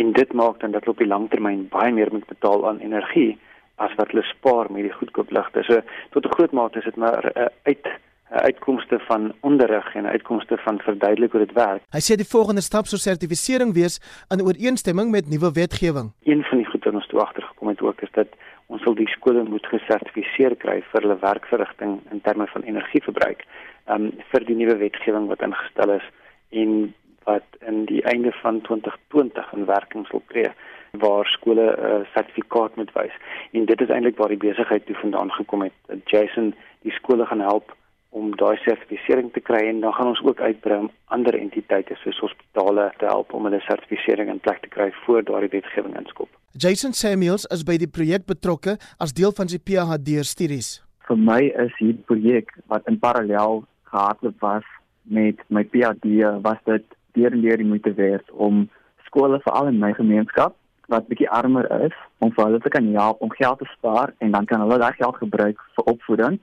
[0.00, 3.36] En dit maak dan dat hulle op die langtermyn baie meer moet betaal aan energie
[3.84, 5.62] as wat hulle spaar met die goedkoop ligte.
[5.68, 5.80] So
[6.14, 7.86] tot 'n groot mate is dit maar uh, uit
[8.30, 11.82] uitkomste van onderrig en uitkomste van verduidelik hoe dit werk.
[11.94, 13.98] Hy sê die volgende stap sou sertifisering wees
[14.34, 16.12] in ooreenstemming met nuwe wetgewing.
[16.22, 18.28] Een van die goed wat ons toe agtergekom het ook is dat
[18.66, 23.44] ons wil die skole moet gesertifiseer kry vir hulle werkverrigting in terme van energieverbruik.
[23.88, 26.08] Um vir die nuwe wetgewing wat ingestel is
[26.50, 26.94] en
[27.28, 30.52] wat in die einde van 2020 in werking sal tree
[30.92, 33.14] waar skole 'n uh, sertifikaat moet wys.
[33.52, 35.72] En dit is eintlik waar die besigheid toe vandaan gekom het.
[36.04, 37.76] Jason die skole gaan help
[38.10, 42.18] om daai sertifisering te kry en dan gaan ons ook uitbrei om ander entiteite soos
[42.24, 46.28] hospitale te help om hulle sertifisering in plek te kry voor daardie wetgewing inskop.
[46.52, 50.78] Jason Samuels is by die projek betrokke as deel van sy PhD studies.
[51.08, 54.64] Vir my is hierdie projek wat in parallel gehardloop was
[55.08, 56.84] met my PhD was dit
[57.16, 58.66] deur deur die moeite werd om
[59.08, 60.56] skole veral in my gemeenskap
[60.92, 64.32] wat bietjie armer is om vir hulle te kan help om geld te spaar en
[64.36, 66.38] dan kan hulle daai geld gebruik vir opvoeding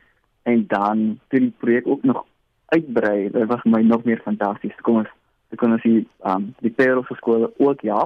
[0.46, 2.26] en dan toe die projek ook nog
[2.74, 4.76] uitbrei, dit was vir my nog meer fantasties.
[4.86, 5.12] Kom ons,
[5.54, 8.06] ek kon as die um die Parels skole ook ja.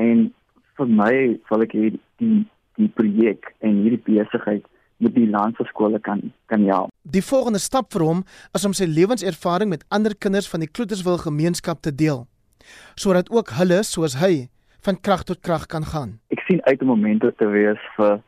[0.00, 0.28] En
[0.76, 1.12] vir my
[1.50, 2.44] wil ek hier die
[2.76, 4.64] die projek en hierdie besigheid
[5.00, 6.20] met die landse skole kan
[6.52, 6.82] kan ja.
[7.02, 8.24] Die volgende stap vir hom
[8.56, 12.26] is om sy lewenservaring met ander kinders van die Kloeterswil gemeenskap te deel
[12.98, 14.48] sodat ook hulle soos hy
[14.86, 16.16] van krag tot krag kan gaan.
[16.34, 18.20] Ek sien uit 'n oomblik te wees vir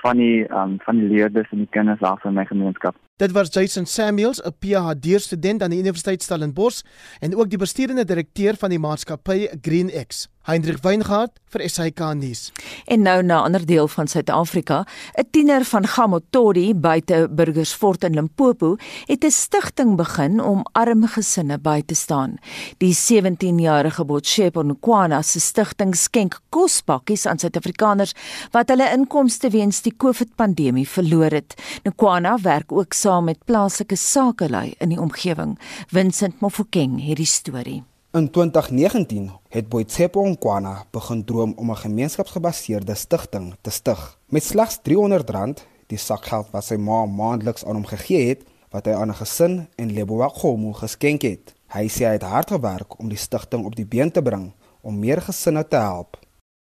[0.00, 2.96] van die um, van die leerders en die kinders daar in my gemeenskap.
[3.16, 6.80] Dit was Jason Samuels, 'n PhD student aan die Universiteit Stellenbosch
[7.20, 10.28] en ook die bestuurende direkteur van die maatskappy GreenX.
[10.42, 12.50] Hendrik Weingart vir SAK nuus.
[12.90, 18.14] En nou na 'n ander deel van Suid-Afrika, 'n tiener van Gamotodi buite Burgersfort in
[18.14, 22.38] Limpopo het 'n stigting begin om arm gesinne by te staan.
[22.78, 28.12] Die 17-jarige Botshepo Nkwana se stigting skenk kospakkies aan Suid-Afrikaners
[28.50, 31.54] wat hulle inkomste weens die COVID-pandemie verloor het.
[31.84, 35.56] Nkwana werk ook saam met plaaslike sakelei in die omgewing.
[35.90, 37.80] Vincent Mofokeng het die storie.
[38.12, 44.18] In 2019 het Boitshepo Nkwana begin droom om 'n gemeenskapsgebaseerde stigting te stig.
[44.28, 48.92] Met slegs R300, die sakgeld wat sy ma maandeliks aan hom gegee het, wat hy
[48.92, 51.54] aan 'n gesin in Leboakgomo geskenk het.
[51.66, 54.98] Hy sê hy het hard gewerk om die stigting op die been te bring om
[54.98, 56.18] meer gesinne te help.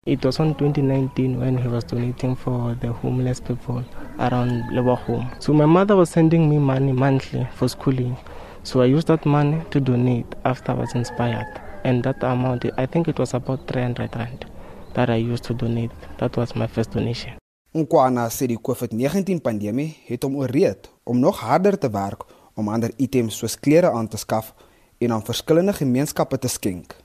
[0.07, 3.85] It was on 2019 when he was donating for the homeless people
[4.19, 5.43] around Leboakgomo.
[5.43, 8.17] So my mother was sending me money monthly for schooling.
[8.63, 11.61] So I used that money to donate after I was inspired.
[11.85, 14.47] And that amount, I think it was about 300 rand
[14.95, 15.91] that I used to donate.
[16.17, 17.33] That was my first donation.
[17.75, 22.25] Nkwana sê die COVID-19 pandemie het hom ooreed om nog harder te werk
[22.57, 24.55] om ander items soos klere aan te skaf
[24.99, 26.97] en aan verskillende gemeenskappe te skenk.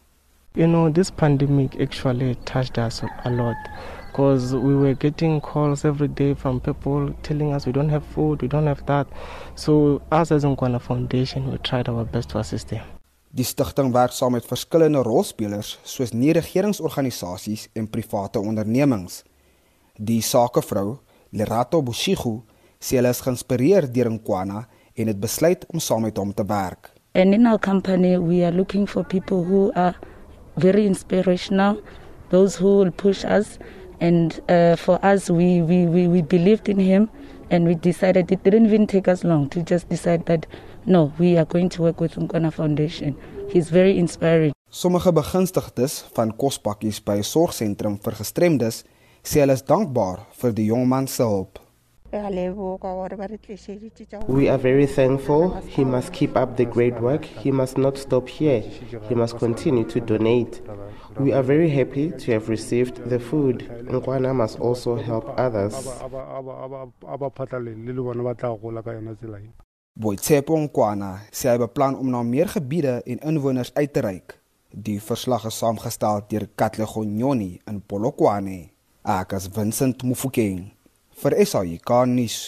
[0.56, 3.56] You know, this pandemic actually touched us a lot
[4.06, 8.44] because we were getting calls every day from people telling us we don't have food,
[8.44, 9.08] we don't have that.
[9.56, 12.86] So, us as Nkwana Foundation, we tried our best to assist them.
[13.32, 19.24] Die stigting werk saam met verskillende rolspelers soos nie-regeringsorganisasies en private ondernemings.
[19.98, 21.00] Die sakevrou,
[21.34, 22.44] Lerato Bushigu,
[22.78, 26.94] sê hulle is geïnspireer deur Nkwana en het besluit om saam met hom te werk.
[27.16, 29.98] And in our company we are looking for people who are
[30.58, 31.82] very inspirational,
[32.30, 33.60] those who will push us
[34.00, 37.10] and uh, for us we, we we we believed in him
[37.50, 40.46] and we decided it didn't even take us long to just decide that
[40.86, 43.16] no, we are going to work with Nkwana Foundation.
[43.50, 44.52] He's very inspiring.
[44.70, 48.84] Sommige begunstigdes van kospakkies by 'n sorgsentrum vir gestremdes
[49.24, 51.63] sê hulle is dankbaar vir die jong man se hulp.
[54.28, 55.50] We are very thankful.
[55.66, 57.26] He must keep up the great work.
[57.26, 58.62] He must not stop here.
[59.10, 60.62] He must continue to donate.
[61.18, 63.68] We are very happy to have received the food.
[63.90, 65.74] Nkwana must also help others.
[69.96, 74.38] Boitshepo Nkwana sê hy beplan om na meer gebiede en inwoners uit te reik.
[74.70, 78.70] Die verslag is saamgestel deur Katlego Nyoni in Polokwane.
[79.02, 80.74] Ek is Vincent Mufokeng
[81.24, 82.42] vir SAK nuus.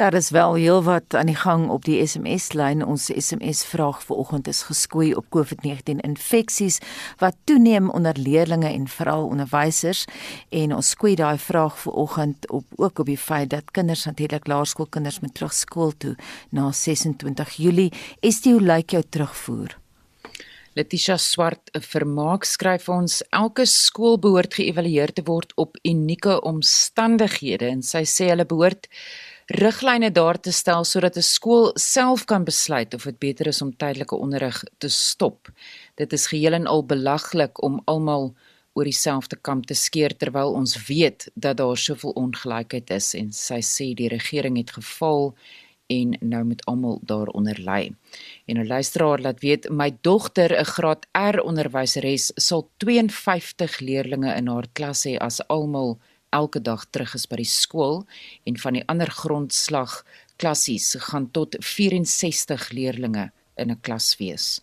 [0.00, 2.84] Daar is wel heelwat aan die gang op die SMS-lyn.
[2.86, 6.78] Ons SMS vraag vanoggend is geskoei op COVID-19 infeksies
[7.18, 10.04] wat toeneem onder leerders en veral onderwysers
[10.48, 15.20] en ons skoei daai vraag vanoggend op ook op die feit dat kinders natuurlik laerskoolkinders
[15.20, 16.16] moet terug skool toe
[16.50, 17.92] na 26 Julie.
[18.20, 19.79] Dit hoe lyk jou terugvoer?
[20.78, 27.82] Letitia Swart vermaak skryf ons elke skool behoort geëvalueer te word op unieke omstandighede en
[27.82, 28.86] sy sê hulle behoort
[29.58, 33.72] riglyne daar te stel sodat 'n skool self kan besluit of dit beter is om
[33.74, 35.50] tydelike onderrig te stop.
[35.96, 38.34] Dit is geheel en al belaglik om almal
[38.74, 43.60] oor dieselfde kam te skeer terwyl ons weet dat daar soveel ongelykheid is en sy
[43.60, 45.34] sê die regering het gefaal
[45.90, 47.92] en nou moet almal daaronder ly.
[48.46, 54.46] En 'n luisteraar laat weet my dogter, 'n graad R onderwyseres, sal 52 leerdlinge in
[54.46, 55.98] haar klas hê as almal
[56.30, 58.06] elke dag terug is by die skool
[58.44, 60.04] en van die ander grondslag
[60.36, 64.60] klassies gaan tot 64 leerdlinge in 'n klas wees.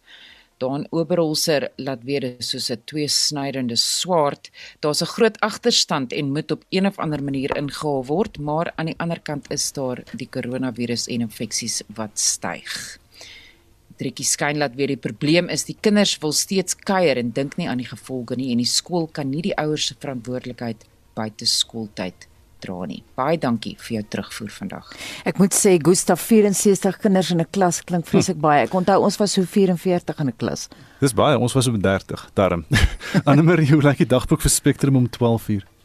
[0.58, 4.50] Daan Oberholzer laat weer soos 'n tweesnydende swaard.
[4.82, 8.86] Daar's 'n groot agterstand en moet op een of ander manier ingehaal word, maar aan
[8.86, 12.98] die ander kant is daar die koronavirus en infeksies wat styg.
[13.98, 17.70] Trekkie skyn laat weer die probleem is die kinders wil steeds kuier en dink nie
[17.70, 22.28] aan die gevolge nie en die skool kan nie die ouers se verantwoordelikheid buite skooltyd
[22.60, 23.04] dra nie.
[23.16, 24.92] Baie dankie vir jou terugvoer vandag.
[25.26, 28.42] Ek moet sê Gustaf 64 kinders in 'n klas klink vreeslik hm.
[28.42, 28.64] baie.
[28.64, 30.70] Ek onthou ons was so 44 in 'n klas.
[31.00, 32.66] Dis baie, ons was op 30, darm.
[33.26, 35.77] Annelie, hoe lyk die dagboek vir Spectrum om 12:00?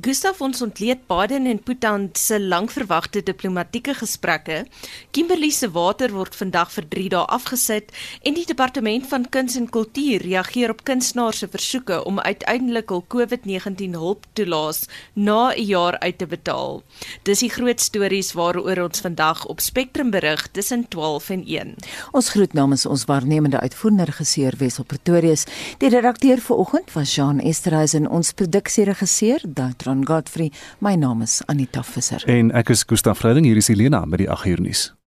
[0.00, 4.64] Gustav ons ontleed Biden en Putin se lankverwagte diplomatieke gesprekke.
[5.10, 7.92] Kimberley se water word vandag vir 3 dae afgesit
[8.22, 13.04] en die departement van kuns en kultuur reageer op kunstenaars se versoeke om uiteindelik hul
[13.14, 14.84] COVID-19 hulptoelaas
[15.14, 16.82] na 'n jaar uit te betaal.
[17.22, 21.74] Dis die groot stories waaroor ons vandag op Spectrum berig tussen 12 en 1.
[22.12, 25.44] Ons groet namens ons waarnemende uitvoerende regisseur Wessel Pretorius.
[25.78, 30.52] Die redakteur vanoggend was Jean Esterhuizen, ons produksieregisseur Daltron Godfrey.
[30.78, 32.22] My naam is Anita Visser.
[32.26, 34.94] En ek is Gustaf Vreiding hier is Elena met die 8 uur nuus.